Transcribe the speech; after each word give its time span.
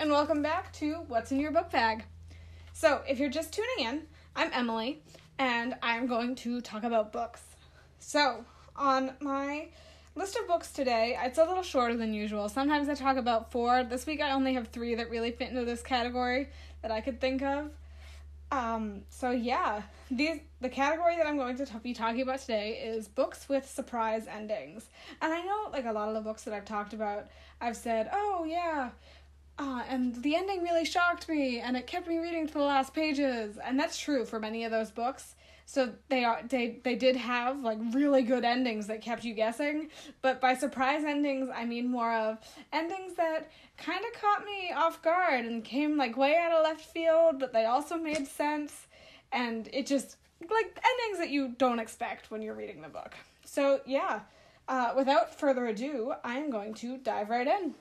and 0.00 0.10
welcome 0.10 0.40
back 0.40 0.72
to 0.72 0.94
What's 1.08 1.30
in 1.30 1.38
Your 1.38 1.50
Book 1.50 1.70
Bag. 1.70 2.04
So, 2.72 3.02
if 3.06 3.18
you're 3.18 3.28
just 3.28 3.52
tuning 3.52 3.86
in, 3.86 4.02
I'm 4.34 4.50
Emily, 4.54 5.02
and 5.38 5.74
I'm 5.82 6.06
going 6.06 6.36
to 6.36 6.62
talk 6.62 6.84
about 6.84 7.12
books. 7.12 7.42
So, 7.98 8.46
on 8.74 9.12
my 9.20 9.68
list 10.14 10.38
of 10.38 10.46
books 10.46 10.72
today, 10.72 11.18
it's 11.22 11.36
a 11.36 11.44
little 11.44 11.62
shorter 11.62 11.98
than 11.98 12.14
usual. 12.14 12.48
Sometimes 12.48 12.88
I 12.88 12.94
talk 12.94 13.18
about 13.18 13.52
four. 13.52 13.84
This 13.84 14.06
week 14.06 14.22
I 14.22 14.30
only 14.30 14.54
have 14.54 14.68
three 14.68 14.94
that 14.94 15.10
really 15.10 15.32
fit 15.32 15.50
into 15.50 15.66
this 15.66 15.82
category 15.82 16.48
that 16.80 16.90
I 16.90 17.02
could 17.02 17.20
think 17.20 17.42
of. 17.42 17.70
Um, 18.52 19.02
so 19.10 19.30
yeah, 19.30 19.82
these 20.10 20.40
the 20.60 20.68
category 20.68 21.16
that 21.16 21.26
I'm 21.26 21.36
going 21.36 21.56
to 21.58 21.66
t- 21.66 21.72
be 21.82 21.94
talking 21.94 22.22
about 22.22 22.40
today 22.40 22.80
is 22.82 23.06
books 23.06 23.48
with 23.48 23.68
surprise 23.68 24.26
endings. 24.26 24.86
And 25.22 25.32
I 25.32 25.40
know 25.42 25.68
like 25.70 25.84
a 25.84 25.92
lot 25.92 26.08
of 26.08 26.14
the 26.14 26.20
books 26.20 26.42
that 26.44 26.54
I've 26.54 26.64
talked 26.64 26.92
about, 26.92 27.28
I've 27.60 27.76
said, 27.76 28.10
"Oh 28.12 28.44
yeah, 28.44 28.90
uh, 29.60 29.82
and 29.88 30.14
the 30.22 30.34
ending 30.34 30.62
really 30.62 30.84
shocked 30.84 31.28
me 31.28 31.60
and 31.60 31.76
it 31.76 31.86
kept 31.86 32.08
me 32.08 32.18
reading 32.18 32.46
to 32.46 32.54
the 32.54 32.60
last 32.60 32.94
pages." 32.94 33.58
And 33.62 33.78
that's 33.78 33.98
true 33.98 34.24
for 34.24 34.40
many 34.40 34.64
of 34.64 34.70
those 34.70 34.90
books. 34.90 35.36
So 35.66 35.92
they 36.08 36.24
are 36.24 36.42
they 36.48 36.80
they 36.82 36.96
did 36.96 37.14
have 37.14 37.60
like 37.60 37.78
really 37.92 38.22
good 38.22 38.44
endings 38.44 38.88
that 38.88 39.02
kept 39.02 39.22
you 39.22 39.34
guessing, 39.34 39.90
but 40.22 40.40
by 40.40 40.54
surprise 40.54 41.04
endings 41.04 41.48
I 41.54 41.64
mean 41.64 41.88
more 41.88 42.12
of 42.12 42.38
endings 42.72 43.14
that 43.14 43.50
kind 43.76 44.04
of 44.04 44.20
caught 44.20 44.44
me 44.44 44.72
off 44.72 45.00
guard 45.02 45.44
and 45.44 45.62
came 45.62 45.96
like 45.96 46.16
way 46.16 46.36
out 46.36 46.52
of 46.52 46.64
left 46.64 46.86
field, 46.86 47.38
but 47.38 47.52
they 47.52 47.66
also 47.66 47.96
made 47.96 48.26
sense 48.26 48.88
and 49.30 49.68
it 49.72 49.86
just 49.86 50.16
like 50.40 50.82
endings 50.90 51.18
that 51.18 51.30
you 51.30 51.54
don't 51.58 51.78
expect 51.78 52.30
when 52.30 52.42
you're 52.42 52.54
reading 52.54 52.80
the 52.80 52.88
book. 52.88 53.14
So 53.44 53.80
yeah, 53.86 54.20
uh, 54.68 54.94
without 54.96 55.38
further 55.38 55.66
ado, 55.66 56.14
I'm 56.24 56.50
going 56.50 56.74
to 56.74 56.96
dive 56.98 57.30
right 57.30 57.46
in. 57.46 57.74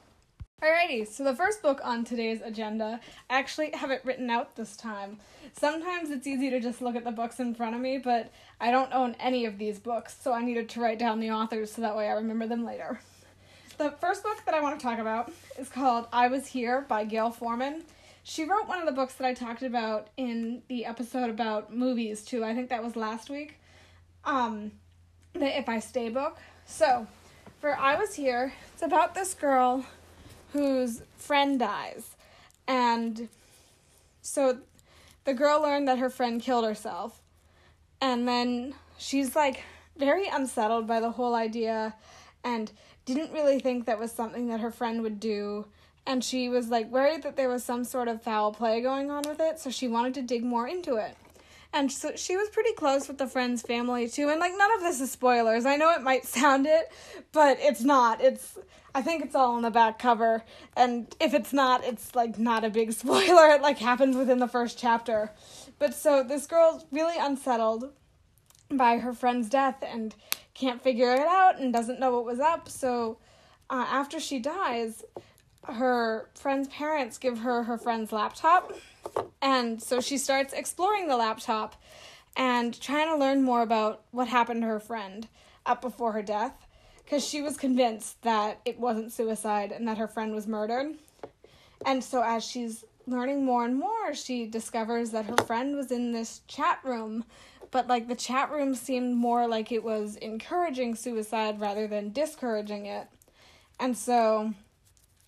Alrighty, 0.62 1.08
so 1.08 1.24
the 1.24 1.34
first 1.34 1.62
book 1.62 1.80
on 1.86 2.04
today's 2.04 2.42
agenda, 2.42 3.00
I 3.30 3.40
actually 3.40 3.72
have 3.72 3.92
it 3.92 4.02
written 4.04 4.30
out 4.30 4.58
this 4.58 4.76
time. 4.76 5.18
Sometimes 5.54 6.10
it's 6.10 6.28
easy 6.28 6.50
to 6.50 6.60
just 6.60 6.82
look 6.82 6.98
at 6.98 7.06
the 7.06 7.14
books 7.14 7.40
in 7.40 7.56
front 7.56 7.76
of 7.76 7.82
me, 7.82 7.98
but 7.98 8.30
I 8.60 8.70
don't 8.70 8.92
own 8.94 9.16
any 9.22 9.46
of 9.46 9.58
these 9.58 9.80
books, 9.80 10.18
so 10.20 10.34
I 10.34 10.44
needed 10.44 10.68
to 10.70 10.82
write 10.82 11.00
down 11.00 11.22
the 11.22 11.32
authors 11.32 11.72
so 11.72 11.82
that 11.82 11.96
way 11.96 12.10
I 12.10 12.12
remember 12.12 12.46
them 12.46 12.66
later. 12.66 13.00
The 13.78 13.92
first 14.02 14.22
book 14.22 14.44
that 14.46 14.54
I 14.54 14.60
want 14.60 14.78
to 14.78 14.84
talk 14.86 15.00
about 15.00 15.32
is 15.58 15.70
called 15.70 16.10
I 16.12 16.28
Was 16.28 16.48
Here 16.48 16.82
by 16.82 17.06
Gayle 17.06 17.32
Forman. 17.32 17.84
She 18.24 18.44
wrote 18.44 18.68
one 18.68 18.80
of 18.80 18.86
the 18.86 18.92
books 18.92 19.14
that 19.14 19.26
I 19.26 19.34
talked 19.34 19.64
about 19.64 20.10
in 20.18 20.62
the 20.68 20.84
episode 20.84 21.30
about 21.30 21.74
movies 21.74 22.22
too. 22.26 22.44
I 22.44 22.54
think 22.54 22.68
that 22.68 22.84
was 22.84 22.98
last 22.98 23.30
week. 23.30 23.62
Um, 24.26 24.74
the 25.32 25.58
If 25.58 25.70
I 25.70 25.80
Stay 25.80 26.10
book. 26.10 26.38
So, 26.66 27.08
for 27.62 27.78
I 27.78 27.96
Was 27.96 28.16
Here, 28.16 28.52
it's 28.74 28.84
about 28.84 29.16
this 29.16 29.34
girl 29.34 29.86
whose 30.54 31.02
friend 31.18 31.60
dies. 31.60 32.16
And 32.68 33.30
so 34.22 34.60
the 35.26 35.34
girl 35.34 35.62
learned 35.62 35.88
that 35.88 36.00
her 36.00 36.10
friend 36.10 36.42
killed 36.42 36.66
herself. 36.66 37.22
And 38.02 38.28
then 38.28 38.74
she's 38.98 39.36
like 39.36 39.64
very 39.98 40.28
unsettled 40.28 40.88
by 40.88 41.00
the 41.00 41.12
whole 41.12 41.36
idea 41.36 41.96
and 42.44 42.72
didn't 43.06 43.32
really 43.32 43.60
think 43.60 43.86
that 43.86 44.00
was 44.00 44.12
something 44.12 44.48
that 44.48 44.60
her 44.60 44.72
friend 44.72 45.02
would 45.02 45.20
do. 45.20 45.66
And 46.06 46.24
she 46.24 46.50
was 46.50 46.70
like 46.70 46.90
worried 46.90 47.24
that 47.24 47.36
there 47.36 47.50
was 47.50 47.64
some 47.64 47.84
sort 47.84 48.08
of 48.08 48.22
foul 48.24 48.54
play 48.54 48.82
going 48.82 49.12
on 49.12 49.24
with 49.28 49.40
it, 49.40 49.60
so 49.60 49.70
she 49.70 49.88
wanted 49.88 50.14
to 50.16 50.22
dig 50.22 50.44
more 50.44 50.68
into 50.68 50.96
it. 50.96 51.16
And 51.72 51.92
so 51.92 52.16
she 52.16 52.36
was 52.36 52.50
pretty 52.50 52.74
close 52.74 53.08
with 53.08 53.20
the 53.20 53.28
friend's 53.28 53.62
family 53.62 54.10
too. 54.10 54.30
And 54.30 54.40
like 54.40 54.54
none 54.58 54.74
of 54.74 54.82
this 54.82 55.00
is 55.02 55.12
spoilers. 55.12 55.66
I 55.66 55.76
know 55.76 55.92
it 55.92 56.02
might 56.02 56.26
sound 56.26 56.66
it, 56.66 56.92
but 57.32 57.58
it's 57.60 57.82
not. 57.82 58.22
It's 58.22 58.58
I 58.96 59.02
think 59.04 59.24
it's 59.24 59.36
all 59.36 59.56
on 59.56 59.62
the 59.62 59.70
back 59.70 60.00
cover. 60.00 60.44
And 60.76 61.14
if 61.20 61.34
it's 61.34 61.54
not, 61.54 61.84
it's 61.84 62.16
like 62.16 62.40
not 62.40 62.64
a 62.64 62.70
big 62.70 62.92
spoiler. 62.94 63.50
It 63.52 63.62
like 63.62 63.78
happens 63.78 64.16
within 64.16 64.40
the 64.40 64.48
first 64.48 64.80
chapter. 64.80 65.32
But 65.78 65.94
so 65.94 66.24
this 66.24 66.48
girl's 66.48 66.86
really 66.92 67.18
unsettled 67.20 67.92
by 68.72 68.98
her 68.98 69.14
friend's 69.14 69.50
death 69.50 69.84
and 69.84 70.16
can't 70.54 70.82
figure 70.82 71.14
it 71.14 71.28
out 71.28 71.60
and 71.60 71.72
doesn't 71.72 72.00
know 72.00 72.12
what 72.12 72.26
was 72.26 72.40
up. 72.40 72.68
So 72.68 73.18
uh, 73.70 73.86
after 73.88 74.20
she 74.20 74.40
dies, 74.40 75.04
her 75.64 76.30
friend's 76.36 76.68
parents 76.68 77.18
give 77.18 77.40
her 77.40 77.64
her 77.64 77.78
friend's 77.78 78.12
laptop 78.12 78.74
and 79.42 79.82
so 79.82 80.02
she 80.02 80.18
starts 80.18 80.54
exploring 80.54 81.08
the 81.08 81.18
laptop 81.18 81.82
and 82.36 82.80
trying 82.80 83.08
to 83.08 83.18
learn 83.18 83.44
more 83.44 83.62
about 83.62 84.04
what 84.12 84.28
happened 84.28 84.62
to 84.62 84.68
her 84.68 84.80
friend 84.80 85.28
up 85.66 85.82
before 85.82 86.12
her 86.14 86.22
death 86.22 86.68
because 87.04 87.26
she 87.26 87.42
was 87.42 87.58
convinced 87.58 88.22
that 88.22 88.60
it 88.66 88.80
wasn't 88.80 89.12
suicide 89.12 89.72
and 89.72 89.88
that 89.88 89.98
her 89.98 90.08
friend 90.08 90.34
was 90.34 90.46
murdered. 90.46 90.94
And 91.86 92.04
so 92.04 92.22
as 92.24 92.44
she's 92.44 92.84
learning 93.08 93.44
more 93.44 93.66
and 93.66 93.80
more, 93.80 94.14
she 94.14 94.46
discovers 94.46 95.10
that 95.12 95.26
her 95.26 95.38
friend 95.46 95.76
was 95.76 95.92
in 95.92 96.12
this 96.12 96.42
chat 96.48 96.80
room, 96.84 97.26
but 97.72 97.88
like 97.88 98.08
the 98.08 98.16
chat 98.16 98.52
room 98.52 98.76
seemed 98.76 99.16
more 99.16 99.48
like 99.48 99.72
it 99.72 99.84
was 99.84 100.18
encouraging 100.18 100.94
suicide 100.94 101.60
rather 101.60 101.88
than 101.88 102.12
discouraging 102.12 102.86
it. 102.86 103.08
And 103.80 103.98
so 103.98 104.54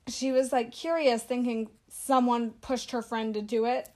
she 0.07 0.31
was 0.31 0.51
like 0.51 0.71
curious, 0.71 1.23
thinking 1.23 1.69
someone 1.91 2.51
pushed 2.61 2.91
her 2.91 3.01
friend 3.01 3.33
to 3.33 3.41
do 3.41 3.65
it. 3.65 3.89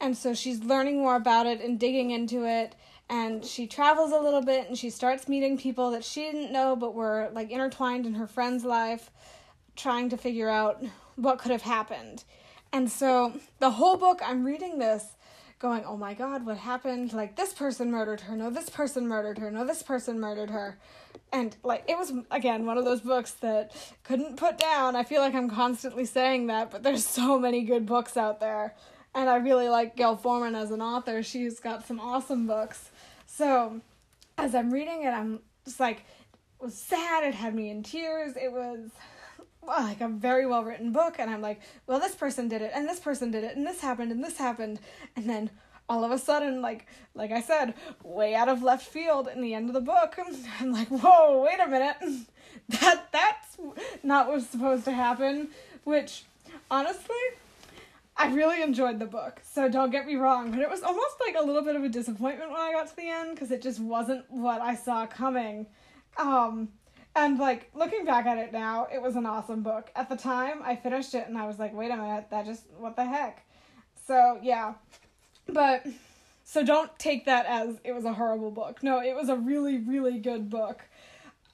And 0.00 0.16
so 0.16 0.34
she's 0.34 0.62
learning 0.62 0.98
more 0.98 1.16
about 1.16 1.46
it 1.46 1.60
and 1.60 1.78
digging 1.78 2.10
into 2.10 2.44
it. 2.44 2.74
And 3.08 3.44
she 3.44 3.66
travels 3.66 4.12
a 4.12 4.20
little 4.20 4.42
bit 4.42 4.68
and 4.68 4.78
she 4.78 4.90
starts 4.90 5.28
meeting 5.28 5.58
people 5.58 5.90
that 5.90 6.04
she 6.04 6.22
didn't 6.22 6.52
know 6.52 6.76
but 6.76 6.94
were 6.94 7.30
like 7.32 7.50
intertwined 7.50 8.06
in 8.06 8.14
her 8.14 8.26
friend's 8.26 8.64
life, 8.64 9.10
trying 9.74 10.08
to 10.10 10.16
figure 10.16 10.48
out 10.48 10.82
what 11.16 11.38
could 11.38 11.50
have 11.50 11.62
happened. 11.62 12.24
And 12.72 12.90
so 12.90 13.32
the 13.58 13.70
whole 13.70 13.96
book, 13.96 14.20
I'm 14.24 14.44
reading 14.44 14.78
this 14.78 15.16
going, 15.60 15.84
oh 15.84 15.96
my 15.96 16.14
god, 16.14 16.44
what 16.44 16.56
happened? 16.56 17.12
Like, 17.12 17.36
this 17.36 17.52
person 17.52 17.90
murdered 17.90 18.22
her. 18.22 18.34
No, 18.34 18.50
this 18.50 18.68
person 18.68 19.06
murdered 19.06 19.38
her. 19.38 19.50
No, 19.50 19.64
this 19.64 19.82
person 19.82 20.18
murdered 20.18 20.50
her 20.50 20.78
and 21.32 21.56
like 21.62 21.84
it 21.88 21.96
was 21.96 22.12
again 22.30 22.66
one 22.66 22.78
of 22.78 22.84
those 22.84 23.00
books 23.00 23.32
that 23.32 23.72
couldn't 24.02 24.36
put 24.36 24.58
down. 24.58 24.96
I 24.96 25.04
feel 25.04 25.20
like 25.20 25.34
I'm 25.34 25.50
constantly 25.50 26.04
saying 26.04 26.48
that, 26.48 26.70
but 26.70 26.82
there's 26.82 27.06
so 27.06 27.38
many 27.38 27.62
good 27.62 27.86
books 27.86 28.16
out 28.16 28.40
there. 28.40 28.74
And 29.14 29.28
I 29.28 29.36
really 29.36 29.68
like 29.68 29.96
Gayle 29.96 30.16
Forman 30.16 30.54
as 30.54 30.70
an 30.70 30.80
author. 30.80 31.22
She's 31.22 31.58
got 31.58 31.86
some 31.86 31.98
awesome 31.98 32.46
books. 32.46 32.90
So 33.26 33.80
as 34.38 34.54
I'm 34.54 34.70
reading 34.70 35.02
it, 35.02 35.10
I'm 35.10 35.40
just 35.64 35.80
like 35.80 35.98
it 35.98 36.64
was 36.64 36.76
sad, 36.76 37.24
it 37.24 37.34
had 37.34 37.54
me 37.54 37.70
in 37.70 37.82
tears. 37.82 38.36
It 38.36 38.52
was 38.52 38.90
well, 39.62 39.82
like 39.82 40.00
a 40.00 40.08
very 40.08 40.46
well 40.46 40.64
written 40.64 40.92
book 40.92 41.16
and 41.18 41.30
I'm 41.30 41.42
like, 41.42 41.60
well 41.86 42.00
this 42.00 42.14
person 42.14 42.48
did 42.48 42.62
it 42.62 42.72
and 42.74 42.88
this 42.88 43.00
person 43.00 43.30
did 43.30 43.44
it 43.44 43.56
and 43.56 43.66
this 43.66 43.80
happened 43.80 44.12
and 44.12 44.22
this 44.22 44.38
happened 44.38 44.80
and 45.16 45.28
then 45.28 45.50
all 45.90 46.04
of 46.04 46.12
a 46.12 46.18
sudden, 46.18 46.62
like 46.62 46.86
like 47.14 47.32
I 47.32 47.42
said, 47.42 47.74
way 48.04 48.34
out 48.34 48.48
of 48.48 48.62
left 48.62 48.86
field 48.86 49.28
in 49.28 49.40
the 49.42 49.54
end 49.54 49.68
of 49.68 49.74
the 49.74 49.80
book, 49.80 50.16
I'm 50.60 50.72
like, 50.72 50.88
whoa, 50.88 51.42
wait 51.42 51.58
a 51.60 51.66
minute, 51.66 51.96
that 52.68 53.08
that's 53.12 53.58
not 54.02 54.28
what's 54.28 54.46
supposed 54.46 54.84
to 54.84 54.92
happen. 54.92 55.48
Which, 55.82 56.24
honestly, 56.70 57.16
I 58.16 58.32
really 58.32 58.62
enjoyed 58.62 58.98
the 58.98 59.06
book. 59.06 59.40
So 59.50 59.68
don't 59.68 59.90
get 59.90 60.06
me 60.06 60.14
wrong, 60.14 60.50
but 60.50 60.60
it 60.60 60.70
was 60.70 60.82
almost 60.82 61.16
like 61.26 61.34
a 61.36 61.42
little 61.42 61.62
bit 61.62 61.74
of 61.74 61.82
a 61.82 61.88
disappointment 61.88 62.50
when 62.50 62.60
I 62.60 62.72
got 62.72 62.88
to 62.88 62.96
the 62.96 63.08
end 63.08 63.34
because 63.34 63.50
it 63.50 63.60
just 63.60 63.80
wasn't 63.80 64.24
what 64.30 64.60
I 64.60 64.76
saw 64.76 65.06
coming. 65.06 65.66
Um, 66.18 66.68
and 67.16 67.38
like 67.38 67.70
looking 67.74 68.04
back 68.04 68.26
at 68.26 68.38
it 68.38 68.52
now, 68.52 68.86
it 68.92 69.00
was 69.00 69.16
an 69.16 69.26
awesome 69.26 69.62
book. 69.62 69.90
At 69.96 70.08
the 70.08 70.16
time, 70.16 70.60
I 70.62 70.76
finished 70.76 71.14
it 71.14 71.26
and 71.28 71.36
I 71.36 71.46
was 71.46 71.58
like, 71.58 71.74
wait 71.74 71.90
a 71.90 71.96
minute, 71.96 72.26
that 72.30 72.46
just 72.46 72.64
what 72.78 72.96
the 72.96 73.04
heck. 73.04 73.44
So 74.06 74.38
yeah, 74.42 74.74
but 75.46 75.86
so 76.44 76.64
don't 76.64 76.96
take 76.98 77.26
that 77.26 77.46
as 77.46 77.76
it 77.84 77.92
was 77.92 78.04
a 78.04 78.12
horrible 78.12 78.50
book. 78.50 78.82
No, 78.82 79.00
it 79.00 79.14
was 79.14 79.28
a 79.28 79.36
really, 79.36 79.78
really 79.78 80.18
good 80.18 80.50
book. 80.50 80.82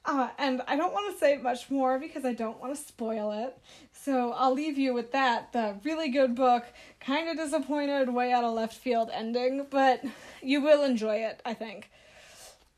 Uh, 0.05 0.29
and 0.37 0.61
I 0.67 0.77
don't 0.77 0.93
want 0.93 1.13
to 1.13 1.19
say 1.19 1.37
much 1.37 1.69
more 1.69 1.99
because 1.99 2.23
I 2.23 2.33
don't 2.33 2.61
want 2.61 2.73
to 2.73 2.81
spoil 2.81 3.31
it. 3.31 3.57
So 3.91 4.31
I'll 4.31 4.53
leave 4.53 4.77
you 4.77 4.93
with 4.93 5.11
that. 5.11 5.51
The 5.51 5.75
really 5.83 6.09
good 6.09 6.33
book, 6.33 6.65
kind 7.01 7.27
of 7.27 7.35
disappointed, 7.35 8.09
way 8.13 8.31
out 8.31 8.45
of 8.45 8.53
left 8.53 8.75
field 8.75 9.09
ending, 9.13 9.67
but 9.69 10.01
you 10.41 10.61
will 10.61 10.83
enjoy 10.83 11.17
it, 11.17 11.41
I 11.43 11.53
think. 11.53 11.89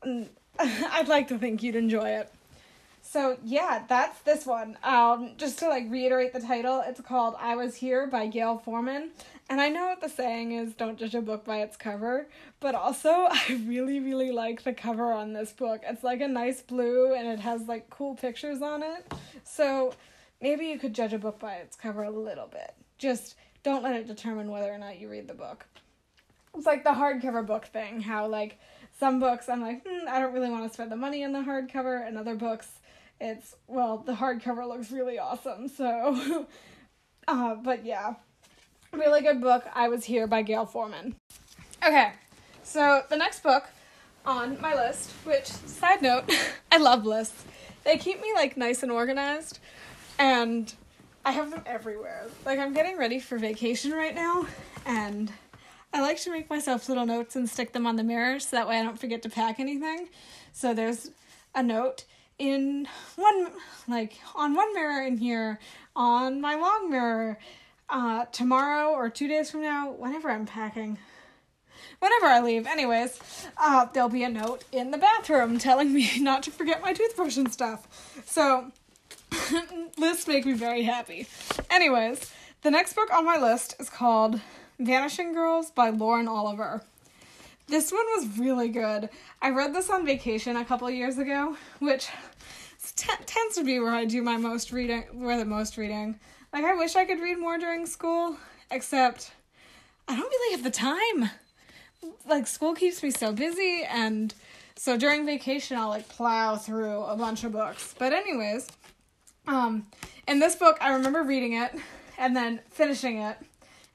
I'd 0.58 1.08
like 1.08 1.28
to 1.28 1.38
think 1.38 1.62
you'd 1.62 1.76
enjoy 1.76 2.08
it. 2.10 2.32
So 3.12 3.38
yeah, 3.44 3.82
that's 3.88 4.20
this 4.20 4.46
one. 4.46 4.78
Um, 4.84 5.32
just 5.36 5.58
to 5.58 5.68
like 5.68 5.90
reiterate 5.90 6.32
the 6.32 6.40
title, 6.40 6.80
it's 6.86 7.00
called 7.00 7.34
"I 7.40 7.56
Was 7.56 7.74
Here" 7.74 8.06
by 8.06 8.28
Gayle 8.28 8.58
Forman, 8.58 9.10
and 9.48 9.60
I 9.60 9.68
know 9.68 9.86
what 9.86 10.00
the 10.00 10.08
saying 10.08 10.52
is 10.52 10.74
don't 10.74 10.96
judge 10.96 11.16
a 11.16 11.20
book 11.20 11.44
by 11.44 11.56
its 11.56 11.76
cover, 11.76 12.28
but 12.60 12.76
also 12.76 13.10
I 13.30 13.60
really, 13.66 13.98
really 13.98 14.30
like 14.30 14.62
the 14.62 14.72
cover 14.72 15.12
on 15.12 15.32
this 15.32 15.50
book. 15.52 15.80
It's 15.84 16.04
like 16.04 16.20
a 16.20 16.28
nice 16.28 16.62
blue 16.62 17.12
and 17.12 17.26
it 17.26 17.40
has 17.40 17.62
like 17.62 17.90
cool 17.90 18.14
pictures 18.14 18.62
on 18.62 18.84
it. 18.84 19.12
So 19.42 19.92
maybe 20.40 20.66
you 20.66 20.78
could 20.78 20.94
judge 20.94 21.12
a 21.12 21.18
book 21.18 21.40
by 21.40 21.54
its 21.56 21.74
cover 21.74 22.04
a 22.04 22.10
little 22.10 22.46
bit. 22.46 22.74
Just 22.96 23.34
don't 23.64 23.82
let 23.82 23.96
it 23.96 24.06
determine 24.06 24.52
whether 24.52 24.72
or 24.72 24.78
not 24.78 25.00
you 25.00 25.08
read 25.08 25.26
the 25.26 25.34
book. 25.34 25.66
It's 26.54 26.66
like 26.66 26.84
the 26.84 26.90
hardcover 26.90 27.44
book 27.44 27.66
thing, 27.66 28.02
how 28.02 28.28
like 28.28 28.60
some 29.00 29.18
books 29.18 29.48
I'm 29.48 29.62
like, 29.62 29.84
hmm, 29.84 30.06
I 30.08 30.20
don't 30.20 30.32
really 30.32 30.50
want 30.50 30.68
to 30.68 30.72
spend 30.72 30.92
the 30.92 30.96
money 30.96 31.24
on 31.24 31.32
the 31.32 31.40
hardcover, 31.40 32.06
and 32.06 32.16
other 32.16 32.36
books 32.36 32.68
it's 33.20 33.54
well, 33.66 33.98
the 33.98 34.14
hardcover 34.14 34.66
looks 34.66 34.90
really 34.90 35.18
awesome, 35.18 35.68
so 35.68 36.46
Uh, 37.30 37.54
but 37.54 37.84
yeah, 37.84 38.14
really 38.92 39.22
good 39.22 39.40
book. 39.40 39.64
I 39.72 39.88
Was 39.88 40.04
Here 40.04 40.26
by 40.26 40.42
Gayle 40.42 40.66
Forman. 40.66 41.14
Okay, 41.84 42.12
so 42.64 43.02
the 43.08 43.16
next 43.16 43.44
book 43.44 43.68
on 44.26 44.60
my 44.60 44.74
list, 44.74 45.12
which, 45.24 45.46
side 45.46 46.02
note, 46.02 46.24
I 46.72 46.78
love 46.78 47.06
lists. 47.06 47.44
They 47.84 47.96
keep 47.98 48.20
me 48.20 48.32
like 48.34 48.56
nice 48.56 48.82
and 48.82 48.90
organized, 48.92 49.60
and 50.18 50.74
I 51.24 51.30
have 51.30 51.50
them 51.50 51.62
everywhere. 51.66 52.26
Like, 52.44 52.58
I'm 52.58 52.74
getting 52.74 52.98
ready 52.98 53.20
for 53.20 53.38
vacation 53.38 53.92
right 53.92 54.14
now, 54.14 54.46
and 54.84 55.32
I 55.92 56.00
like 56.00 56.20
to 56.22 56.32
make 56.32 56.50
myself 56.50 56.88
little 56.88 57.06
notes 57.06 57.36
and 57.36 57.48
stick 57.48 57.72
them 57.72 57.86
on 57.86 57.94
the 57.94 58.04
mirror 58.04 58.40
so 58.40 58.56
that 58.56 58.68
way 58.68 58.78
I 58.78 58.82
don't 58.82 58.98
forget 58.98 59.22
to 59.22 59.30
pack 59.30 59.60
anything. 59.60 60.08
So 60.52 60.74
there's 60.74 61.10
a 61.54 61.62
note 61.62 62.04
in 62.40 62.88
one 63.16 63.48
like 63.86 64.18
on 64.34 64.54
one 64.54 64.74
mirror 64.74 65.06
in 65.06 65.18
here 65.18 65.60
on 65.94 66.40
my 66.40 66.54
long 66.54 66.90
mirror 66.90 67.38
uh 67.90 68.24
tomorrow 68.32 68.88
or 68.92 69.10
2 69.10 69.28
days 69.28 69.50
from 69.50 69.60
now 69.60 69.90
whenever 69.90 70.30
I'm 70.30 70.46
packing 70.46 70.96
whenever 71.98 72.26
I 72.26 72.40
leave. 72.40 72.66
Anyways 72.66 73.20
uh 73.58 73.86
there'll 73.92 74.08
be 74.08 74.24
a 74.24 74.30
note 74.30 74.64
in 74.72 74.90
the 74.90 74.98
bathroom 74.98 75.58
telling 75.58 75.92
me 75.92 76.10
not 76.18 76.42
to 76.44 76.50
forget 76.50 76.82
my 76.82 76.94
toothbrush 76.94 77.36
and 77.36 77.52
stuff. 77.52 77.86
So 78.26 78.72
lists 79.98 80.26
make 80.26 80.46
me 80.46 80.54
very 80.54 80.84
happy. 80.84 81.26
Anyways 81.68 82.32
the 82.62 82.70
next 82.70 82.94
book 82.94 83.12
on 83.12 83.26
my 83.26 83.36
list 83.36 83.76
is 83.78 83.90
called 83.90 84.40
Vanishing 84.78 85.34
Girls 85.34 85.70
by 85.70 85.90
Lauren 85.90 86.26
Oliver 86.26 86.82
this 87.70 87.92
one 87.92 88.04
was 88.16 88.38
really 88.38 88.68
good. 88.68 89.08
I 89.40 89.50
read 89.50 89.74
this 89.74 89.88
on 89.88 90.04
vacation 90.04 90.56
a 90.56 90.64
couple 90.64 90.90
years 90.90 91.18
ago, 91.18 91.56
which 91.78 92.08
t- 92.96 93.12
tends 93.26 93.54
to 93.54 93.64
be 93.64 93.78
where 93.78 93.94
I 93.94 94.04
do 94.04 94.22
my 94.22 94.36
most 94.36 94.72
reading, 94.72 95.04
where 95.12 95.38
the 95.38 95.44
most 95.44 95.76
reading. 95.76 96.18
Like 96.52 96.64
I 96.64 96.74
wish 96.74 96.96
I 96.96 97.04
could 97.04 97.20
read 97.20 97.38
more 97.38 97.58
during 97.58 97.86
school, 97.86 98.36
except 98.70 99.32
I 100.08 100.16
don't 100.16 100.28
really 100.28 100.52
have 100.56 100.64
the 100.64 100.70
time. 100.70 101.30
Like 102.26 102.46
school 102.46 102.74
keeps 102.74 103.02
me 103.02 103.10
so 103.10 103.32
busy 103.32 103.84
and 103.88 104.34
so 104.74 104.96
during 104.96 105.24
vacation 105.24 105.76
I'll 105.76 105.88
like 105.90 106.08
plow 106.08 106.56
through 106.56 107.02
a 107.02 107.16
bunch 107.16 107.44
of 107.44 107.52
books. 107.52 107.94
But 107.98 108.12
anyways, 108.12 108.68
um 109.46 109.86
in 110.26 110.40
this 110.40 110.56
book 110.56 110.76
I 110.80 110.94
remember 110.94 111.22
reading 111.22 111.52
it 111.52 111.72
and 112.18 112.34
then 112.34 112.60
finishing 112.70 113.18
it 113.18 113.36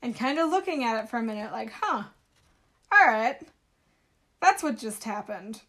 and 0.02 0.16
kind 0.16 0.40
of 0.40 0.50
looking 0.50 0.84
at 0.86 1.04
it 1.04 1.10
for 1.10 1.18
a 1.18 1.24
minute 1.24 1.52
like, 1.52 1.72
"Huh. 1.82 2.04
All 2.92 3.08
right. 3.08 3.36
That's 4.46 4.62
what 4.62 4.78
just 4.78 5.04
happened." 5.06 5.62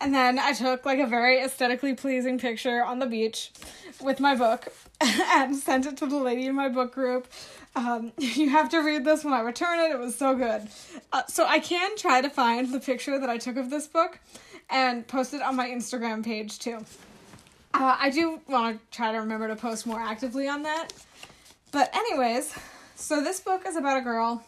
And 0.00 0.14
then 0.14 0.38
I 0.38 0.54
took 0.54 0.86
like 0.86 0.98
a 0.98 1.06
very 1.06 1.40
aesthetically 1.40 1.92
pleasing 1.92 2.38
picture 2.38 2.82
on 2.82 3.00
the 3.00 3.06
beach 3.06 3.52
with 4.00 4.18
my 4.18 4.34
book 4.34 4.72
and 5.00 5.54
sent 5.54 5.84
it 5.84 5.98
to 5.98 6.06
the 6.06 6.16
lady 6.16 6.46
in 6.46 6.54
my 6.54 6.70
book 6.70 6.94
group. 6.94 7.28
Um, 7.76 8.12
you 8.18 8.48
have 8.48 8.70
to 8.70 8.78
read 8.78 9.04
this 9.04 9.24
when 9.24 9.34
I 9.34 9.40
return 9.40 9.78
it. 9.78 9.92
It 9.92 9.98
was 9.98 10.16
so 10.16 10.34
good. 10.34 10.68
Uh, 11.12 11.22
so 11.28 11.44
I 11.44 11.58
can 11.58 11.98
try 11.98 12.22
to 12.22 12.30
find 12.30 12.72
the 12.72 12.80
picture 12.80 13.18
that 13.18 13.28
I 13.28 13.36
took 13.36 13.58
of 13.58 13.68
this 13.68 13.86
book 13.86 14.18
and 14.70 15.06
post 15.06 15.34
it 15.34 15.42
on 15.42 15.54
my 15.54 15.68
Instagram 15.68 16.24
page 16.24 16.58
too. 16.58 16.78
Uh, 17.74 17.96
I 18.00 18.08
do 18.08 18.40
want 18.48 18.80
to 18.80 18.96
try 18.96 19.12
to 19.12 19.18
remember 19.18 19.48
to 19.48 19.56
post 19.56 19.86
more 19.86 20.00
actively 20.00 20.48
on 20.48 20.62
that. 20.62 20.88
But, 21.72 21.94
anyways, 21.94 22.54
so 22.94 23.22
this 23.22 23.40
book 23.40 23.66
is 23.66 23.76
about 23.76 23.98
a 23.98 24.00
girl 24.00 24.44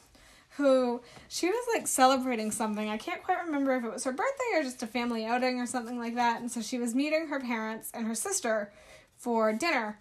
who 0.56 1.03
she 1.29 1.49
was 1.49 1.67
like 1.75 1.87
celebrating 1.87 2.50
something. 2.50 2.88
I 2.88 2.97
can't 2.97 3.23
quite 3.23 3.44
remember 3.44 3.76
if 3.76 3.85
it 3.85 3.93
was 3.93 4.05
her 4.05 4.12
birthday 4.12 4.55
or 4.55 4.62
just 4.62 4.82
a 4.82 4.87
family 4.87 5.25
outing 5.25 5.61
or 5.61 5.67
something 5.67 5.99
like 5.99 6.14
that. 6.14 6.41
And 6.41 6.50
so 6.50 6.62
she 6.62 6.79
was 6.79 6.94
meeting 6.94 7.29
her 7.29 7.41
parents 7.41 7.91
and 7.93 8.06
her 8.06 8.14
sister 8.14 8.73
for 9.17 9.53
dinner. 9.53 9.99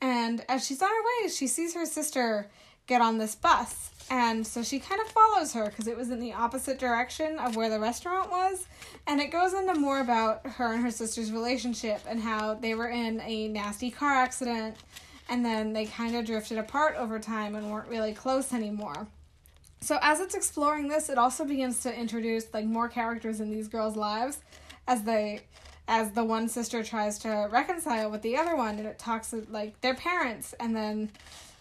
And 0.00 0.44
as 0.48 0.64
she's 0.66 0.82
on 0.82 0.88
her 0.88 1.24
way, 1.24 1.28
she 1.30 1.46
sees 1.46 1.74
her 1.74 1.86
sister 1.86 2.48
get 2.86 3.00
on 3.00 3.18
this 3.18 3.34
bus. 3.34 3.90
And 4.08 4.46
so 4.46 4.62
she 4.62 4.78
kind 4.78 5.00
of 5.00 5.08
follows 5.08 5.52
her 5.54 5.64
because 5.64 5.88
it 5.88 5.96
was 5.96 6.10
in 6.10 6.20
the 6.20 6.32
opposite 6.32 6.78
direction 6.78 7.40
of 7.40 7.56
where 7.56 7.68
the 7.68 7.80
restaurant 7.80 8.30
was. 8.30 8.66
And 9.08 9.20
it 9.20 9.32
goes 9.32 9.54
into 9.54 9.74
more 9.74 10.00
about 10.00 10.46
her 10.46 10.72
and 10.72 10.84
her 10.84 10.92
sister's 10.92 11.32
relationship 11.32 12.00
and 12.08 12.20
how 12.20 12.54
they 12.54 12.76
were 12.76 12.88
in 12.88 13.20
a 13.22 13.48
nasty 13.48 13.90
car 13.90 14.12
accident. 14.12 14.76
And 15.28 15.44
then 15.44 15.72
they 15.72 15.86
kind 15.86 16.14
of 16.14 16.24
drifted 16.24 16.58
apart 16.58 16.94
over 16.96 17.18
time 17.18 17.56
and 17.56 17.72
weren't 17.72 17.88
really 17.88 18.12
close 18.12 18.52
anymore. 18.52 19.08
So 19.80 19.98
as 20.02 20.20
it's 20.20 20.34
exploring 20.34 20.88
this, 20.88 21.08
it 21.08 21.18
also 21.18 21.44
begins 21.44 21.80
to 21.82 21.94
introduce 21.94 22.52
like 22.52 22.64
more 22.64 22.88
characters 22.88 23.40
in 23.40 23.50
these 23.50 23.68
girls' 23.68 23.96
lives 23.96 24.38
as 24.86 25.02
they 25.02 25.42
as 25.88 26.10
the 26.12 26.24
one 26.24 26.48
sister 26.48 26.82
tries 26.82 27.18
to 27.20 27.48
reconcile 27.50 28.10
with 28.10 28.22
the 28.22 28.36
other 28.36 28.56
one 28.56 28.78
and 28.78 28.88
it 28.88 28.98
talks 28.98 29.32
like 29.50 29.80
their 29.82 29.94
parents 29.94 30.52
and 30.58 30.74
then 30.74 31.08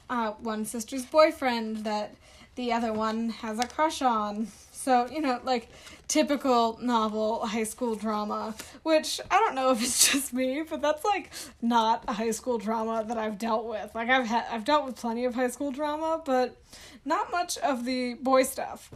uh, 0.09 0.31
one 0.39 0.65
sister's 0.65 1.05
boyfriend 1.05 1.77
that 1.83 2.15
the 2.55 2.71
other 2.71 2.93
one 2.93 3.29
has 3.29 3.59
a 3.59 3.67
crush 3.67 4.01
on. 4.01 4.47
So, 4.85 5.07
you 5.09 5.19
know, 5.19 5.39
like 5.43 5.67
typical 6.07 6.77
novel 6.79 7.43
high 7.43 7.63
school 7.63 7.95
drama, 7.95 8.53
which 8.83 9.19
I 9.31 9.39
don't 9.39 9.55
know 9.55 9.71
if 9.71 9.81
it's 9.81 10.11
just 10.11 10.31
me, 10.31 10.61
but 10.61 10.79
that's 10.79 11.03
like 11.03 11.31
not 11.59 12.03
a 12.07 12.13
high 12.13 12.29
school 12.29 12.59
drama 12.59 13.03
that 13.07 13.17
I've 13.17 13.39
dealt 13.39 13.65
with. 13.65 13.95
Like 13.95 14.11
I've 14.11 14.27
had 14.27 14.45
I've 14.51 14.63
dealt 14.63 14.85
with 14.85 14.95
plenty 14.95 15.25
of 15.25 15.33
high 15.33 15.47
school 15.47 15.71
drama, 15.71 16.21
but 16.23 16.61
not 17.03 17.31
much 17.31 17.57
of 17.57 17.83
the 17.83 18.13
boy 18.13 18.43
stuff. 18.43 18.91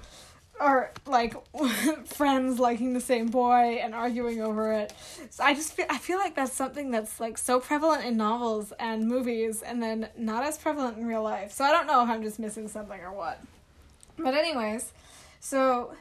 Or 0.61 0.91
like 1.07 1.33
friends 2.05 2.59
liking 2.59 2.93
the 2.93 3.01
same 3.01 3.25
boy 3.25 3.79
and 3.81 3.95
arguing 3.95 4.43
over 4.43 4.71
it. 4.73 4.93
So 5.31 5.43
I 5.43 5.55
just 5.55 5.73
feel 5.73 5.87
I 5.89 5.97
feel 5.97 6.19
like 6.19 6.35
that's 6.35 6.53
something 6.53 6.91
that's 6.91 7.19
like 7.19 7.39
so 7.39 7.59
prevalent 7.59 8.05
in 8.05 8.15
novels 8.15 8.73
and 8.79 9.07
movies 9.07 9.63
and 9.63 9.81
then 9.81 10.09
not 10.15 10.43
as 10.43 10.55
prevalent 10.55 10.99
in 10.99 11.07
real 11.07 11.23
life. 11.23 11.51
So 11.51 11.65
I 11.65 11.71
don't 11.71 11.87
know 11.87 12.03
if 12.03 12.09
I'm 12.09 12.21
just 12.21 12.37
missing 12.37 12.67
something 12.67 13.01
or 13.01 13.11
what. 13.11 13.41
But 14.19 14.35
anyways, 14.35 14.91
so 15.39 15.93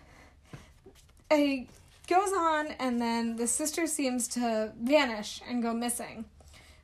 it 1.31 1.69
goes 2.09 2.33
on, 2.33 2.69
and 2.79 3.01
then 3.01 3.37
the 3.37 3.47
sister 3.47 3.87
seems 3.87 4.29
to 4.29 4.73
vanish 4.81 5.41
and 5.49 5.63
go 5.63 5.73
missing. 5.73 6.25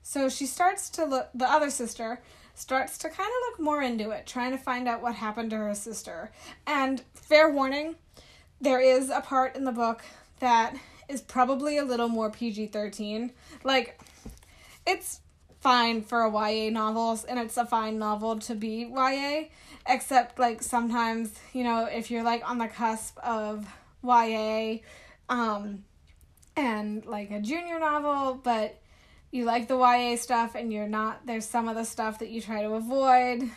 So 0.02 0.28
she 0.28 0.46
starts 0.46 0.90
to 0.90 1.04
look, 1.04 1.30
the 1.34 1.50
other 1.50 1.70
sister 1.70 2.20
starts 2.54 2.98
to 2.98 3.08
kind 3.08 3.28
of 3.28 3.50
look 3.50 3.60
more 3.60 3.82
into 3.82 4.10
it, 4.10 4.26
trying 4.26 4.52
to 4.52 4.58
find 4.58 4.86
out 4.86 5.02
what 5.02 5.14
happened 5.14 5.50
to 5.50 5.56
her 5.56 5.74
sister. 5.74 6.30
And 6.66 7.02
fair 7.14 7.50
warning, 7.50 7.96
there 8.60 8.80
is 8.80 9.10
a 9.10 9.20
part 9.20 9.56
in 9.56 9.64
the 9.64 9.72
book 9.72 10.04
that 10.40 10.76
is 11.08 11.20
probably 11.20 11.78
a 11.78 11.84
little 11.84 12.08
more 12.08 12.30
PG 12.30 12.68
13. 12.68 13.32
Like, 13.64 14.00
it's 14.86 15.20
fine 15.64 16.02
for 16.02 16.20
a 16.20 16.30
YA 16.30 16.70
novels, 16.70 17.24
and 17.24 17.38
it's 17.40 17.56
a 17.56 17.64
fine 17.64 17.98
novel 17.98 18.38
to 18.38 18.54
be 18.54 18.84
YA, 18.84 19.44
except 19.88 20.38
like 20.38 20.62
sometimes, 20.62 21.32
you 21.54 21.64
know, 21.64 21.86
if 21.86 22.10
you're 22.10 22.22
like 22.22 22.48
on 22.48 22.58
the 22.58 22.68
cusp 22.68 23.18
of 23.18 23.66
YA 24.04 24.80
um 25.30 25.82
and 26.54 27.06
like 27.06 27.30
a 27.30 27.40
junior 27.40 27.80
novel, 27.80 28.34
but 28.34 28.78
you 29.30 29.46
like 29.46 29.66
the 29.66 29.78
YA 29.78 30.16
stuff 30.16 30.54
and 30.54 30.70
you're 30.70 30.86
not 30.86 31.26
there's 31.26 31.46
some 31.46 31.66
of 31.66 31.76
the 31.76 31.84
stuff 31.84 32.18
that 32.18 32.28
you 32.28 32.42
try 32.42 32.60
to 32.60 32.74
avoid. 32.74 33.50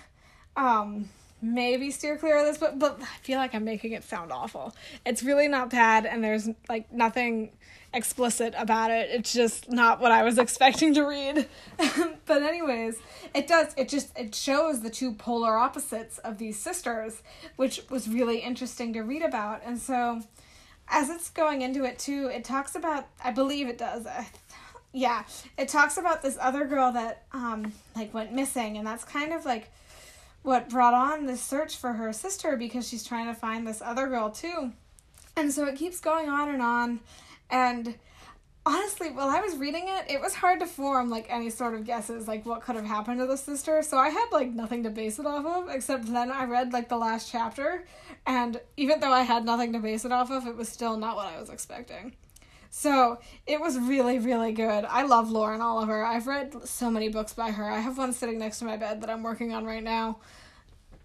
Um 0.55 1.09
maybe 1.41 1.91
steer 1.91 2.17
clear 2.17 2.37
of 2.39 2.45
this 2.45 2.57
but 2.57 2.79
but 2.79 2.99
I 3.01 3.17
feel 3.21 3.37
like 3.37 3.53
I'm 3.53 3.63
making 3.63 3.91
it 3.93 4.03
sound 4.03 4.31
awful. 4.31 4.75
It's 5.05 5.23
really 5.23 5.47
not 5.47 5.69
bad 5.69 6.05
and 6.05 6.23
there's 6.23 6.49
like 6.67 6.91
nothing 6.91 7.51
explicit 7.93 8.53
about 8.57 8.91
it. 8.91 9.09
It's 9.11 9.33
just 9.33 9.69
not 9.71 9.99
what 9.99 10.11
I 10.11 10.23
was 10.23 10.37
expecting 10.45 10.93
to 10.95 11.03
read. 11.03 11.47
but 12.25 12.43
anyways, 12.43 12.97
it 13.33 13.47
does 13.47 13.73
it 13.77 13.89
just 13.89 14.17
it 14.17 14.33
shows 14.33 14.81
the 14.81 14.89
two 14.89 15.13
polar 15.13 15.57
opposites 15.57 16.17
of 16.19 16.37
these 16.37 16.59
sisters, 16.59 17.21
which 17.55 17.81
was 17.89 18.07
really 18.07 18.39
interesting 18.39 18.93
to 18.93 19.01
read 19.01 19.21
about. 19.21 19.61
And 19.65 19.79
so 19.79 20.21
as 20.89 21.09
it's 21.09 21.29
going 21.29 21.61
into 21.61 21.83
it 21.83 21.99
too, 21.99 22.29
it 22.33 22.43
talks 22.43 22.75
about 22.75 23.07
I 23.23 23.31
believe 23.31 23.67
it 23.67 23.77
does. 23.77 24.07
Yeah, 24.93 25.23
it 25.57 25.67
talks 25.67 25.97
about 25.97 26.21
this 26.21 26.37
other 26.39 26.65
girl 26.65 26.91
that 26.93 27.23
um 27.31 27.73
like 27.95 28.13
went 28.13 28.33
missing 28.33 28.77
and 28.77 28.87
that's 28.87 29.03
kind 29.03 29.33
of 29.33 29.45
like 29.45 29.69
what 30.47 30.69
brought 30.69 30.93
on 30.93 31.25
this 31.25 31.41
search 31.41 31.75
for 31.75 31.91
her 31.91 32.13
sister 32.13 32.55
because 32.55 32.87
she's 32.87 33.03
trying 33.03 33.25
to 33.25 33.33
find 33.33 33.67
this 33.67 33.81
other 33.81 34.07
girl 34.07 34.29
too. 34.31 34.71
And 35.35 35.51
so 35.51 35.65
it 35.65 35.75
keeps 35.75 35.99
going 35.99 36.29
on 36.29 36.49
and 36.49 36.61
on 36.61 37.01
and 37.49 37.95
honestly, 38.65 39.09
while 39.09 39.27
I 39.27 39.41
was 39.41 39.57
reading 39.57 39.89
it, 39.89 40.09
it 40.09 40.21
was 40.21 40.33
hard 40.33 40.61
to 40.61 40.65
form 40.65 41.09
like 41.09 41.25
any 41.29 41.49
sort 41.49 41.73
of 41.73 41.83
guesses 41.83 42.29
like 42.29 42.45
what 42.45 42.61
could 42.61 42.77
have 42.77 42.85
happened 42.85 43.19
to 43.19 43.25
the 43.25 43.35
sister. 43.35 43.83
So 43.83 43.97
I 43.97 44.07
had 44.07 44.27
like 44.31 44.49
nothing 44.49 44.83
to 44.83 44.89
base 44.89 45.19
it 45.19 45.25
off 45.25 45.45
of 45.45 45.67
except 45.69 46.05
then 46.05 46.31
I 46.31 46.45
read 46.45 46.71
like 46.71 46.87
the 46.87 46.97
last 46.97 47.29
chapter 47.29 47.85
and 48.25 48.61
even 48.77 49.01
though 49.01 49.11
I 49.11 49.23
had 49.23 49.43
nothing 49.43 49.73
to 49.73 49.79
base 49.79 50.05
it 50.05 50.13
off 50.13 50.31
of, 50.31 50.47
it 50.47 50.55
was 50.55 50.69
still 50.69 50.95
not 50.95 51.17
what 51.17 51.25
I 51.25 51.41
was 51.41 51.49
expecting. 51.49 52.15
So 52.69 53.19
it 53.45 53.59
was 53.59 53.77
really, 53.77 54.19
really 54.19 54.51
good. 54.51 54.85
I 54.85 55.03
love 55.03 55.29
Lauren 55.29 55.61
Oliver. 55.61 56.03
I've 56.03 56.27
read 56.27 56.67
so 56.67 56.89
many 56.89 57.09
books 57.09 57.33
by 57.33 57.51
her. 57.51 57.69
I 57.69 57.79
have 57.79 57.97
one 57.97 58.13
sitting 58.13 58.39
next 58.39 58.59
to 58.59 58.65
my 58.65 58.77
bed 58.77 59.01
that 59.01 59.09
I'm 59.09 59.23
working 59.23 59.53
on 59.53 59.65
right 59.65 59.83
now. 59.83 60.17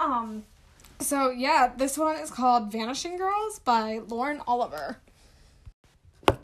Um 0.00 0.44
so 1.00 1.30
yeah, 1.30 1.72
this 1.76 1.98
one 1.98 2.16
is 2.16 2.30
called 2.30 2.70
Vanishing 2.70 3.16
Girls 3.16 3.58
by 3.58 4.00
Lauren 4.06 4.40
Oliver. 4.46 4.98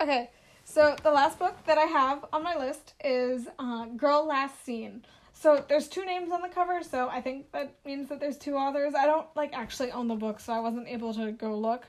Okay, 0.00 0.30
so 0.64 0.96
the 1.02 1.10
last 1.10 1.38
book 1.38 1.56
that 1.66 1.78
I 1.78 1.84
have 1.84 2.24
on 2.32 2.42
my 2.42 2.56
list 2.56 2.94
is 3.04 3.46
uh, 3.58 3.86
Girl 3.86 4.26
Last 4.26 4.64
Seen. 4.64 5.04
So 5.32 5.64
there's 5.68 5.88
two 5.88 6.04
names 6.04 6.32
on 6.32 6.42
the 6.42 6.48
cover, 6.48 6.82
so 6.82 7.08
I 7.08 7.20
think 7.20 7.52
that 7.52 7.74
means 7.86 8.08
that 8.08 8.18
there's 8.18 8.36
two 8.36 8.56
authors. 8.56 8.94
I 8.94 9.06
don't 9.06 9.26
like 9.36 9.52
actually 9.54 9.92
own 9.92 10.08
the 10.08 10.16
book, 10.16 10.40
so 10.40 10.52
I 10.52 10.58
wasn't 10.58 10.88
able 10.88 11.14
to 11.14 11.30
go 11.30 11.56
look. 11.56 11.86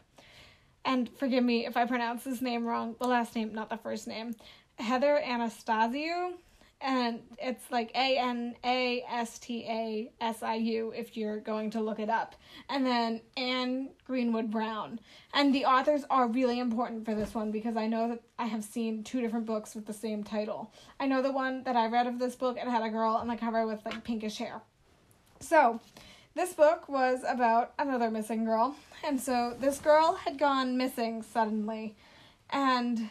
And 0.90 1.08
forgive 1.20 1.44
me 1.44 1.68
if 1.68 1.78
I 1.78 1.86
pronounce 1.86 2.24
his 2.24 2.42
name 2.42 2.66
wrong, 2.66 2.96
the 3.00 3.08
last 3.08 3.36
name, 3.36 3.54
not 3.54 3.70
the 3.70 3.78
first 3.78 4.08
name. 4.08 4.36
Heather 4.80 5.22
Anastasiu. 5.24 6.34
and 6.82 7.20
it's 7.38 7.70
like 7.70 7.92
A 7.94 8.18
N 8.18 8.56
A 8.64 9.04
S 9.08 9.38
T 9.38 9.66
A 9.70 10.12
S 10.20 10.42
I 10.42 10.56
U 10.56 10.92
if 10.96 11.16
you're 11.16 11.42
going 11.42 11.70
to 11.72 11.80
look 11.80 12.00
it 12.00 12.10
up. 12.10 12.36
And 12.70 12.84
then 12.88 13.22
Anne 13.38 13.90
Greenwood 14.04 14.50
Brown. 14.50 15.00
And 15.32 15.54
the 15.54 15.66
authors 15.66 16.06
are 16.10 16.28
really 16.28 16.58
important 16.60 17.06
for 17.06 17.14
this 17.14 17.36
one 17.36 17.52
because 17.52 17.78
I 17.78 17.86
know 17.86 18.08
that 18.10 18.24
I 18.40 18.48
have 18.48 18.64
seen 18.64 19.04
two 19.04 19.22
different 19.22 19.46
books 19.46 19.76
with 19.76 19.86
the 19.86 19.94
same 19.94 20.24
title. 20.24 20.74
I 21.00 21.06
know 21.06 21.22
the 21.22 21.32
one 21.32 21.62
that 21.66 21.76
I 21.76 21.86
read 21.86 22.08
of 22.08 22.18
this 22.18 22.36
book, 22.36 22.58
it 22.58 22.68
had 22.68 22.82
a 22.82 22.90
girl 22.90 23.14
on 23.14 23.28
the 23.28 23.36
cover 23.36 23.68
with 23.68 23.86
like 23.86 24.04
pinkish 24.04 24.40
hair. 24.40 24.64
So, 25.40 25.80
this 26.40 26.54
book 26.54 26.88
was 26.88 27.20
about 27.28 27.74
another 27.78 28.10
missing 28.10 28.46
girl. 28.46 28.74
And 29.04 29.20
so 29.20 29.58
this 29.60 29.78
girl 29.80 30.14
had 30.14 30.40
gone 30.40 30.78
missing 30.78 31.22
suddenly. 31.22 31.98
And 32.50 33.10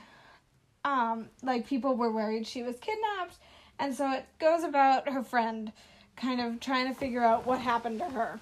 um 0.82 1.28
like 1.42 1.66
people 1.66 1.94
were 1.94 2.10
worried 2.10 2.46
she 2.46 2.62
was 2.62 2.76
kidnapped 2.78 3.36
and 3.80 3.92
so 3.94 4.10
it 4.12 4.24
goes 4.38 4.62
about 4.62 5.08
her 5.08 5.22
friend 5.22 5.72
kind 6.16 6.40
of 6.40 6.60
trying 6.60 6.86
to 6.86 6.94
figure 6.94 7.22
out 7.22 7.44
what 7.44 7.60
happened 7.60 7.98
to 7.98 8.06
her. 8.06 8.40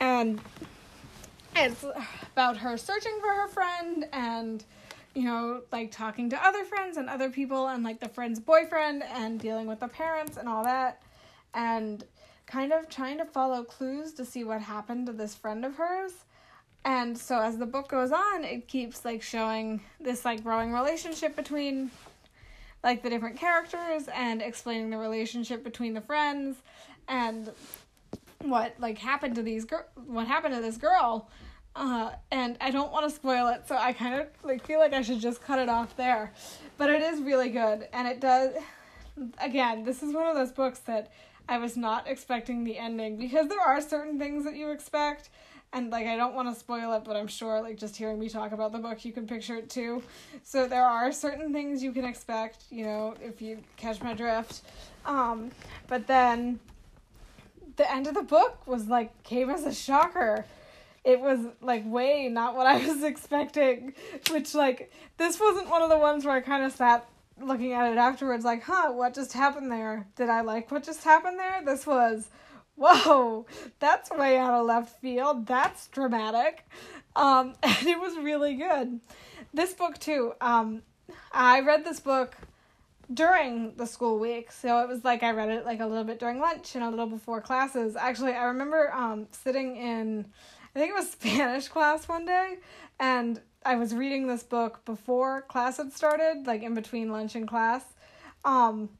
And 0.00 0.40
it's 1.54 1.84
about 2.32 2.56
her 2.56 2.78
searching 2.78 3.18
for 3.20 3.28
her 3.28 3.48
friend 3.48 4.06
and 4.10 4.64
you 5.14 5.24
know, 5.24 5.62
like 5.70 5.92
talking 5.92 6.30
to 6.30 6.44
other 6.44 6.64
friends 6.64 6.96
and 6.96 7.10
other 7.10 7.28
people 7.28 7.68
and 7.68 7.84
like 7.84 8.00
the 8.00 8.08
friend's 8.08 8.40
boyfriend 8.40 9.02
and 9.02 9.38
dealing 9.38 9.66
with 9.66 9.80
the 9.80 9.88
parents 9.88 10.38
and 10.38 10.48
all 10.48 10.64
that 10.64 11.02
and 11.54 12.04
kind 12.46 12.72
of 12.72 12.88
trying 12.88 13.18
to 13.18 13.24
follow 13.24 13.62
clues 13.62 14.12
to 14.14 14.24
see 14.24 14.44
what 14.44 14.62
happened 14.62 15.06
to 15.06 15.12
this 15.12 15.34
friend 15.34 15.64
of 15.64 15.76
hers. 15.76 16.12
And 16.84 17.16
so 17.16 17.40
as 17.40 17.56
the 17.56 17.66
book 17.66 17.88
goes 17.88 18.12
on, 18.12 18.44
it 18.44 18.68
keeps 18.68 19.04
like 19.04 19.22
showing 19.22 19.80
this 20.00 20.24
like 20.24 20.42
growing 20.42 20.72
relationship 20.72 21.34
between 21.34 21.90
like 22.82 23.02
the 23.02 23.08
different 23.08 23.36
characters 23.38 24.08
and 24.14 24.42
explaining 24.42 24.90
the 24.90 24.98
relationship 24.98 25.64
between 25.64 25.94
the 25.94 26.02
friends 26.02 26.56
and 27.08 27.50
what 28.40 28.74
like 28.78 28.98
happened 28.98 29.34
to 29.34 29.42
these 29.42 29.64
girl 29.64 29.84
what 30.06 30.26
happened 30.26 30.54
to 30.54 30.60
this 30.60 30.76
girl 30.76 31.30
uh, 31.76 32.12
and 32.30 32.56
I 32.60 32.70
don't 32.70 32.92
want 32.92 33.08
to 33.08 33.14
spoil 33.14 33.48
it, 33.48 33.66
so 33.66 33.76
I 33.76 33.92
kind 33.92 34.20
of 34.20 34.28
like 34.44 34.64
feel 34.64 34.78
like 34.78 34.92
I 34.92 35.02
should 35.02 35.20
just 35.20 35.42
cut 35.42 35.58
it 35.58 35.68
off 35.68 35.96
there. 35.96 36.32
But 36.78 36.90
it 36.90 37.02
is 37.02 37.20
really 37.20 37.48
good, 37.48 37.88
and 37.92 38.06
it 38.06 38.20
does. 38.20 38.54
Again, 39.38 39.84
this 39.84 40.02
is 40.02 40.14
one 40.14 40.26
of 40.26 40.34
those 40.36 40.52
books 40.52 40.80
that 40.80 41.12
I 41.48 41.58
was 41.58 41.76
not 41.76 42.08
expecting 42.08 42.64
the 42.64 42.78
ending 42.78 43.16
because 43.16 43.48
there 43.48 43.60
are 43.60 43.80
certain 43.80 44.18
things 44.18 44.44
that 44.44 44.56
you 44.56 44.70
expect, 44.70 45.28
and 45.72 45.90
like 45.90 46.06
I 46.06 46.16
don't 46.16 46.34
want 46.34 46.52
to 46.52 46.58
spoil 46.58 46.92
it, 46.94 47.04
but 47.04 47.16
I'm 47.16 47.26
sure 47.26 47.60
like 47.60 47.76
just 47.76 47.96
hearing 47.96 48.18
me 48.18 48.28
talk 48.28 48.52
about 48.52 48.72
the 48.72 48.78
book, 48.78 49.04
you 49.04 49.12
can 49.12 49.26
picture 49.26 49.56
it 49.56 49.68
too. 49.68 50.02
So 50.42 50.66
there 50.66 50.86
are 50.86 51.12
certain 51.12 51.52
things 51.52 51.82
you 51.82 51.92
can 51.92 52.04
expect, 52.04 52.64
you 52.70 52.84
know, 52.84 53.14
if 53.20 53.42
you 53.42 53.62
catch 53.76 54.00
my 54.00 54.14
drift. 54.14 54.62
Um, 55.04 55.50
but 55.86 56.06
then 56.06 56.60
the 57.76 57.90
end 57.90 58.06
of 58.06 58.14
the 58.14 58.22
book 58.22 58.66
was 58.66 58.86
like 58.86 59.22
came 59.22 59.50
as 59.50 59.64
a 59.64 59.74
shocker. 59.74 60.46
It 61.04 61.20
was 61.20 61.40
like 61.60 61.82
way 61.84 62.28
not 62.28 62.56
what 62.56 62.66
I 62.66 62.78
was 62.86 63.02
expecting, 63.02 63.92
which 64.30 64.54
like 64.54 64.90
this 65.18 65.38
wasn't 65.38 65.68
one 65.68 65.82
of 65.82 65.90
the 65.90 65.98
ones 65.98 66.24
where 66.24 66.36
I 66.36 66.40
kind 66.40 66.64
of 66.64 66.72
sat 66.72 67.06
looking 67.40 67.72
at 67.72 67.92
it 67.92 67.98
afterwards 67.98 68.44
like, 68.44 68.62
"Huh, 68.62 68.92
what 68.92 69.14
just 69.14 69.32
happened 69.32 69.70
there? 69.70 70.06
Did 70.16 70.28
I 70.28 70.42
like 70.42 70.70
what 70.70 70.84
just 70.84 71.04
happened 71.04 71.38
there?" 71.38 71.62
This 71.64 71.86
was 71.86 72.28
whoa, 72.76 73.46
that's 73.78 74.10
way 74.10 74.36
out 74.38 74.54
of 74.54 74.66
left 74.66 75.00
field. 75.00 75.46
That's 75.46 75.88
dramatic. 75.88 76.66
Um, 77.16 77.54
and 77.62 77.86
it 77.86 77.98
was 77.98 78.16
really 78.18 78.54
good. 78.54 79.00
This 79.52 79.72
book, 79.72 79.98
too, 79.98 80.32
um, 80.40 80.82
I 81.32 81.60
read 81.60 81.84
this 81.84 82.00
book 82.00 82.36
during 83.12 83.74
the 83.76 83.86
school 83.86 84.18
week. 84.18 84.50
So 84.50 84.80
it 84.80 84.88
was 84.88 85.04
like 85.04 85.22
I 85.22 85.30
read 85.30 85.50
it 85.50 85.64
like 85.64 85.80
a 85.80 85.86
little 85.86 86.04
bit 86.04 86.18
during 86.18 86.40
lunch 86.40 86.74
and 86.74 86.82
a 86.82 86.90
little 86.90 87.06
before 87.06 87.40
classes. 87.40 87.96
Actually, 87.96 88.32
I 88.32 88.44
remember 88.44 88.92
um, 88.92 89.28
sitting 89.30 89.76
in, 89.76 90.26
I 90.74 90.78
think 90.78 90.90
it 90.90 90.94
was 90.94 91.10
Spanish 91.12 91.68
class 91.68 92.08
one 92.08 92.26
day, 92.26 92.58
and 92.98 93.40
I 93.64 93.76
was 93.76 93.94
reading 93.94 94.26
this 94.26 94.42
book 94.42 94.84
before 94.84 95.42
class 95.42 95.78
had 95.78 95.92
started, 95.92 96.46
like 96.46 96.62
in 96.62 96.74
between 96.74 97.10
lunch 97.10 97.34
and 97.34 97.48
class. 97.48 97.84
Um, 98.44 98.90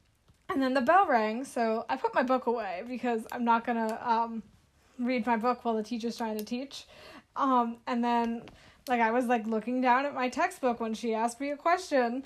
and 0.49 0.61
then 0.61 0.73
the 0.73 0.81
bell 0.81 1.07
rang, 1.07 1.43
so 1.43 1.85
I 1.89 1.97
put 1.97 2.13
my 2.15 2.23
book 2.23 2.47
away 2.47 2.83
because 2.87 3.25
I'm 3.31 3.43
not 3.43 3.65
gonna 3.65 3.99
um, 4.03 4.43
read 4.99 5.25
my 5.25 5.37
book 5.37 5.63
while 5.63 5.75
the 5.75 5.83
teacher's 5.83 6.17
trying 6.17 6.37
to 6.37 6.45
teach. 6.45 6.85
Um, 7.35 7.77
and 7.87 8.03
then, 8.03 8.43
like, 8.87 9.01
I 9.01 9.11
was 9.11 9.25
like 9.25 9.45
looking 9.45 9.81
down 9.81 10.05
at 10.05 10.13
my 10.13 10.29
textbook 10.29 10.79
when 10.79 10.93
she 10.93 11.13
asked 11.13 11.39
me 11.39 11.51
a 11.51 11.57
question, 11.57 12.23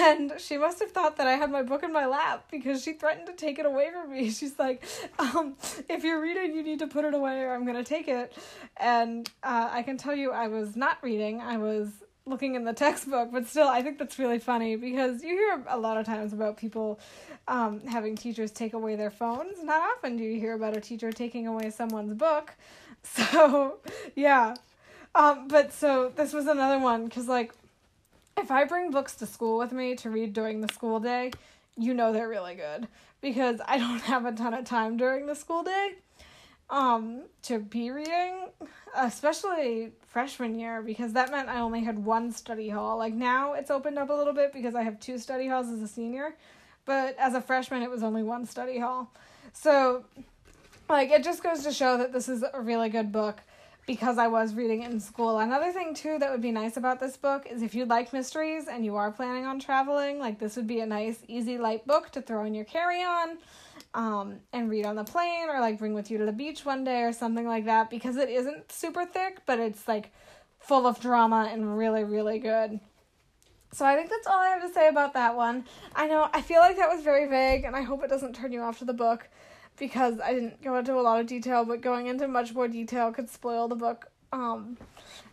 and 0.00 0.32
she 0.38 0.58
must 0.58 0.78
have 0.80 0.92
thought 0.92 1.16
that 1.16 1.26
I 1.26 1.32
had 1.32 1.50
my 1.50 1.62
book 1.62 1.82
in 1.82 1.92
my 1.92 2.06
lap 2.06 2.46
because 2.50 2.82
she 2.82 2.92
threatened 2.92 3.26
to 3.26 3.32
take 3.32 3.58
it 3.58 3.66
away 3.66 3.90
from 3.90 4.12
me. 4.12 4.30
She's 4.38 4.58
like, 4.58 4.84
um, 5.18 5.56
"If 5.88 6.04
you're 6.04 6.20
reading, 6.20 6.54
you 6.54 6.62
need 6.62 6.78
to 6.80 6.86
put 6.86 7.04
it 7.04 7.14
away, 7.14 7.40
or 7.40 7.54
I'm 7.54 7.66
gonna 7.66 7.84
take 7.84 8.08
it." 8.08 8.32
And 8.76 9.28
uh, 9.42 9.70
I 9.72 9.82
can 9.82 9.96
tell 9.96 10.14
you, 10.14 10.30
I 10.32 10.48
was 10.48 10.76
not 10.76 10.98
reading. 11.02 11.40
I 11.40 11.56
was 11.56 11.88
looking 12.24 12.54
in 12.54 12.64
the 12.64 12.72
textbook, 12.72 13.30
but 13.32 13.48
still, 13.48 13.66
I 13.66 13.82
think 13.82 13.98
that's 13.98 14.18
really 14.18 14.38
funny 14.38 14.76
because 14.76 15.22
you 15.22 15.30
hear 15.30 15.64
a 15.68 15.78
lot 15.78 15.96
of 15.96 16.06
times 16.06 16.32
about 16.32 16.56
people 16.56 17.00
um, 17.48 17.80
having 17.86 18.14
teachers 18.14 18.52
take 18.52 18.74
away 18.74 18.94
their 18.94 19.10
phones. 19.10 19.62
Not 19.62 19.80
often 19.80 20.16
do 20.16 20.22
you 20.22 20.38
hear 20.38 20.54
about 20.54 20.76
a 20.76 20.80
teacher 20.80 21.10
taking 21.10 21.46
away 21.46 21.70
someone's 21.70 22.14
book. 22.14 22.54
So, 23.04 23.78
yeah. 24.14 24.54
Um, 25.16 25.48
but 25.48 25.72
so 25.72 26.12
this 26.14 26.32
was 26.32 26.46
another 26.46 26.78
one 26.78 27.06
because, 27.06 27.26
like, 27.26 27.52
if 28.36 28.50
I 28.50 28.64
bring 28.64 28.90
books 28.90 29.14
to 29.16 29.26
school 29.26 29.58
with 29.58 29.72
me 29.72 29.94
to 29.96 30.10
read 30.10 30.32
during 30.32 30.60
the 30.60 30.72
school 30.72 31.00
day, 31.00 31.32
you 31.76 31.94
know 31.94 32.12
they're 32.12 32.28
really 32.28 32.54
good 32.54 32.88
because 33.20 33.60
I 33.66 33.78
don't 33.78 34.00
have 34.02 34.24
a 34.24 34.32
ton 34.32 34.54
of 34.54 34.64
time 34.64 34.96
during 34.96 35.26
the 35.26 35.34
school 35.34 35.62
day 35.62 35.94
um 36.70 37.22
to 37.42 37.58
be 37.58 37.90
reading 37.90 38.46
especially 38.96 39.92
freshman 40.06 40.58
year 40.58 40.82
because 40.82 41.12
that 41.12 41.30
meant 41.30 41.48
I 41.48 41.60
only 41.60 41.82
had 41.82 42.04
one 42.04 42.30
study 42.32 42.68
hall. 42.68 42.98
Like 42.98 43.14
now 43.14 43.54
it's 43.54 43.70
opened 43.70 43.98
up 43.98 44.10
a 44.10 44.12
little 44.12 44.32
bit 44.32 44.52
because 44.52 44.74
I 44.74 44.82
have 44.82 45.00
two 45.00 45.18
study 45.18 45.48
halls 45.48 45.68
as 45.68 45.80
a 45.80 45.88
senior, 45.88 46.36
but 46.84 47.16
as 47.18 47.34
a 47.34 47.40
freshman, 47.40 47.82
it 47.82 47.90
was 47.90 48.02
only 48.02 48.22
one 48.22 48.44
study 48.46 48.78
hall. 48.78 49.10
So, 49.52 50.04
like, 50.88 51.10
it 51.10 51.24
just 51.24 51.42
goes 51.42 51.62
to 51.64 51.72
show 51.72 51.96
that 51.98 52.12
this 52.12 52.28
is 52.28 52.44
a 52.52 52.60
really 52.60 52.88
good 52.88 53.12
book 53.12 53.40
because 53.86 54.16
I 54.16 54.28
was 54.28 54.54
reading 54.54 54.82
it 54.82 54.90
in 54.90 55.00
school. 55.00 55.38
Another 55.38 55.72
thing, 55.72 55.94
too, 55.94 56.18
that 56.18 56.30
would 56.30 56.40
be 56.40 56.52
nice 56.52 56.76
about 56.76 57.00
this 57.00 57.16
book 57.16 57.46
is 57.50 57.62
if 57.62 57.74
you 57.74 57.84
like 57.84 58.12
mysteries 58.12 58.68
and 58.68 58.84
you 58.84 58.96
are 58.96 59.10
planning 59.10 59.44
on 59.44 59.58
traveling, 59.58 60.18
like, 60.18 60.38
this 60.38 60.56
would 60.56 60.66
be 60.66 60.80
a 60.80 60.86
nice, 60.86 61.18
easy, 61.26 61.58
light 61.58 61.86
book 61.86 62.10
to 62.10 62.22
throw 62.22 62.44
in 62.44 62.54
your 62.54 62.64
carry 62.64 63.02
on 63.02 63.38
um, 63.94 64.36
and 64.52 64.70
read 64.70 64.86
on 64.86 64.94
the 64.94 65.04
plane 65.04 65.48
or, 65.48 65.60
like, 65.60 65.78
bring 65.78 65.94
with 65.94 66.10
you 66.10 66.18
to 66.18 66.24
the 66.24 66.32
beach 66.32 66.64
one 66.64 66.84
day 66.84 67.02
or 67.02 67.12
something 67.12 67.46
like 67.46 67.64
that 67.64 67.90
because 67.90 68.16
it 68.16 68.28
isn't 68.28 68.70
super 68.70 69.04
thick, 69.04 69.38
but 69.46 69.58
it's, 69.58 69.88
like, 69.88 70.12
full 70.60 70.86
of 70.86 71.00
drama 71.00 71.48
and 71.52 71.76
really, 71.76 72.04
really 72.04 72.38
good. 72.38 72.78
So 73.72 73.86
I 73.86 73.96
think 73.96 74.10
that's 74.10 74.26
all 74.26 74.38
I 74.38 74.48
have 74.48 74.62
to 74.62 74.72
say 74.72 74.88
about 74.88 75.14
that 75.14 75.34
one. 75.34 75.64
I 75.96 76.06
know 76.06 76.28
I 76.32 76.42
feel 76.42 76.60
like 76.60 76.76
that 76.76 76.90
was 76.90 77.02
very 77.02 77.26
vague 77.26 77.64
and 77.64 77.74
I 77.74 77.80
hope 77.80 78.04
it 78.04 78.10
doesn't 78.10 78.36
turn 78.36 78.52
you 78.52 78.60
off 78.60 78.78
to 78.80 78.84
the 78.84 78.92
book 78.92 79.28
because 79.82 80.20
I 80.20 80.32
didn't 80.32 80.62
go 80.62 80.76
into 80.76 80.94
a 80.94 81.02
lot 81.02 81.18
of 81.18 81.26
detail, 81.26 81.64
but 81.64 81.80
going 81.80 82.06
into 82.06 82.28
much 82.28 82.54
more 82.54 82.68
detail 82.68 83.10
could 83.10 83.28
spoil 83.28 83.66
the 83.66 83.74
book. 83.74 84.12
Um 84.32 84.76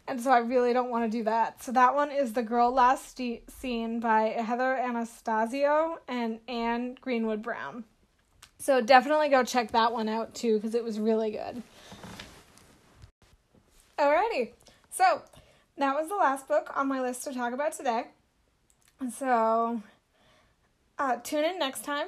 and 0.08 0.20
so 0.20 0.32
I 0.32 0.40
really 0.40 0.74
don't 0.74 0.90
want 0.90 1.06
to 1.06 1.18
do 1.18 1.24
that. 1.26 1.62
So 1.64 1.72
that 1.74 1.94
one 1.94 2.10
is 2.10 2.34
The 2.34 2.42
Girl 2.42 2.74
Last 2.74 3.16
St- 3.16 3.48
Seen 3.52 4.00
by 4.00 4.30
Heather 4.30 4.76
Anastasiu 4.82 5.98
and 6.08 6.40
Anne 6.48 6.98
Greenwood 7.00 7.44
Brown. 7.44 7.84
So 8.58 8.82
definitely 8.82 9.30
go 9.30 9.44
check 9.44 9.70
that 9.74 9.94
one 9.94 10.10
out 10.10 10.34
too 10.34 10.56
because 10.56 10.74
it 10.74 10.84
was 10.84 11.00
really 11.00 11.30
good. 11.30 11.62
Alrighty. 14.00 14.54
So 14.90 15.22
that 15.78 15.96
was 15.96 16.10
the 16.10 16.16
last 16.16 16.48
book 16.48 16.72
on 16.76 16.88
my 16.88 17.00
list 17.02 17.24
to 17.26 17.34
talk 17.36 17.54
about 17.54 17.74
today. 17.74 18.06
So, 19.16 19.84
uh, 20.98 21.18
tune 21.18 21.46
in 21.46 21.60
next 21.60 21.84
time 21.84 22.08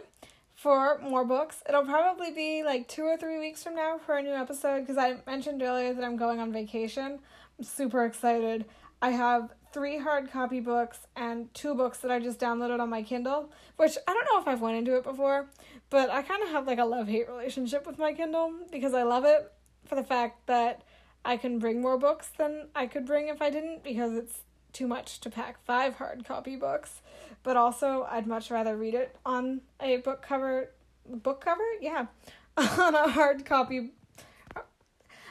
for 0.61 0.99
more 0.99 1.25
books. 1.25 1.63
It'll 1.67 1.85
probably 1.85 2.29
be 2.29 2.61
like 2.61 2.87
two 2.87 3.01
or 3.01 3.17
three 3.17 3.39
weeks 3.39 3.63
from 3.63 3.73
now 3.73 3.97
for 3.97 4.17
a 4.17 4.21
new 4.21 4.33
episode 4.33 4.81
because 4.81 4.97
I 4.97 5.17
mentioned 5.25 5.63
earlier 5.63 5.91
that 5.91 6.03
I'm 6.03 6.17
going 6.17 6.39
on 6.39 6.53
vacation. 6.53 7.17
I'm 7.57 7.63
super 7.63 8.05
excited. 8.05 8.65
I 9.01 9.09
have 9.09 9.49
three 9.73 9.97
hard 9.97 10.31
copy 10.31 10.59
books 10.59 10.99
and 11.15 11.51
two 11.55 11.73
books 11.73 11.97
that 11.99 12.11
I 12.11 12.19
just 12.19 12.39
downloaded 12.39 12.79
on 12.79 12.91
my 12.91 13.01
Kindle, 13.01 13.51
which 13.77 13.97
I 14.07 14.13
don't 14.13 14.25
know 14.25 14.39
if 14.39 14.47
I've 14.47 14.61
went 14.61 14.77
into 14.77 14.95
it 14.95 15.03
before, 15.03 15.49
but 15.89 16.11
I 16.11 16.21
kind 16.21 16.43
of 16.43 16.49
have 16.49 16.67
like 16.67 16.77
a 16.77 16.85
love-hate 16.85 17.27
relationship 17.27 17.87
with 17.87 17.97
my 17.97 18.13
Kindle 18.13 18.53
because 18.71 18.93
I 18.93 19.01
love 19.01 19.25
it 19.25 19.51
for 19.85 19.95
the 19.95 20.03
fact 20.03 20.45
that 20.45 20.83
I 21.25 21.37
can 21.37 21.57
bring 21.57 21.81
more 21.81 21.97
books 21.97 22.29
than 22.37 22.67
I 22.75 22.85
could 22.85 23.07
bring 23.07 23.29
if 23.29 23.41
I 23.41 23.49
didn't 23.49 23.83
because 23.83 24.13
it's 24.13 24.41
too 24.73 24.87
much 24.87 25.19
to 25.21 25.29
pack 25.29 25.63
five 25.65 25.95
hard 25.95 26.25
copy 26.25 26.55
books, 26.55 27.01
but 27.43 27.57
also 27.57 28.07
I'd 28.09 28.27
much 28.27 28.51
rather 28.51 28.75
read 28.77 28.93
it 28.93 29.15
on 29.25 29.61
a 29.79 29.97
book 29.97 30.21
cover 30.21 30.69
book 31.07 31.43
cover, 31.43 31.63
yeah, 31.79 32.07
on 32.57 32.95
a 32.95 33.09
hard 33.09 33.45
copy. 33.45 33.91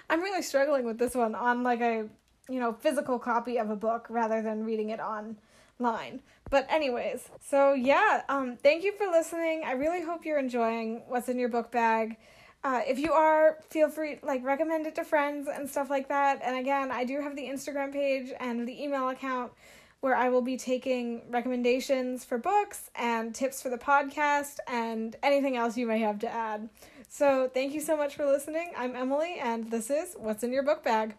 I'm 0.09 0.23
really 0.23 0.43
struggling 0.43 0.85
with 0.85 0.99
this 0.99 1.15
one 1.15 1.35
on 1.35 1.63
like 1.63 1.81
a 1.81 2.09
you 2.49 2.59
know 2.61 2.73
physical 2.73 3.19
copy 3.19 3.59
of 3.59 3.71
a 3.71 3.77
book 3.77 4.07
rather 4.11 4.43
than 4.43 4.65
reading 4.65 4.91
it 4.91 5.01
online. 5.01 6.21
But 6.51 6.67
anyways, 6.69 7.29
so 7.41 7.75
yeah, 7.75 8.23
um, 8.29 8.57
thank 8.57 8.83
you 8.83 8.93
for 8.93 9.07
listening. 9.07 9.63
I 9.65 9.73
really 9.73 10.03
hope 10.03 10.25
you're 10.25 10.39
enjoying 10.39 11.03
what's 11.07 11.29
in 11.29 11.39
your 11.39 11.49
book 11.49 11.71
bag. 11.71 12.17
Uh, 12.63 12.83
if 12.87 12.99
you 12.99 13.13
are, 13.13 13.57
feel 13.71 13.89
free 13.89 14.19
like 14.23 14.45
recommend 14.45 14.87
it 14.87 14.95
to 14.95 15.05
friends 15.05 15.49
and 15.49 15.69
stuff 15.69 15.89
like 15.89 16.09
that. 16.09 16.41
And 16.45 16.57
again, 16.57 16.91
I 16.91 17.05
do 17.05 17.21
have 17.21 17.35
the 17.35 17.43
Instagram 17.43 17.93
page 17.93 18.33
and 18.39 18.69
the 18.69 18.83
email 18.83 19.09
account 19.09 19.53
where 20.01 20.15
I 20.15 20.29
will 20.31 20.43
be 20.43 20.57
taking 20.57 21.23
recommendations 21.31 22.25
for 22.25 22.39
books 22.39 22.91
and 22.95 23.35
tips 23.35 23.61
for 23.63 23.69
the 23.69 23.79
podcast 23.79 24.57
and 24.67 25.17
anything 25.23 25.57
else 25.57 25.77
you 25.77 25.87
may 25.87 25.99
have 26.01 26.19
to 26.21 26.29
add. 26.29 26.69
So, 27.09 27.51
thank 27.53 27.75
you 27.75 27.81
so 27.81 27.97
much 27.97 28.15
for 28.15 28.25
listening. 28.25 28.73
I'm 28.77 28.95
Emily, 28.95 29.39
and 29.41 29.71
this 29.71 29.91
is 29.91 30.15
What's 30.17 30.43
in 30.43 30.53
Your 30.53 30.63
Book 30.63 30.85
Bag. 30.85 31.17